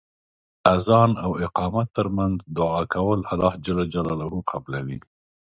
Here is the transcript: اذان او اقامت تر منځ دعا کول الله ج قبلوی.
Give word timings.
اذان 0.75 1.11
او 1.23 1.31
اقامت 1.45 1.87
تر 1.97 2.07
منځ 2.17 2.35
دعا 2.57 2.81
کول 2.93 3.19
الله 3.31 3.53
ج 3.63 3.65
قبلوی. 4.51 4.97